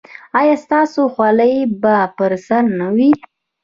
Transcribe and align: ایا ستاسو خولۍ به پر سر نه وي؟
ایا 0.39 0.55
ستاسو 0.63 1.01
خولۍ 1.13 1.55
به 1.81 1.95
پر 2.17 2.31
سر 2.47 2.63
نه 2.79 2.87
وي؟ 2.95 3.11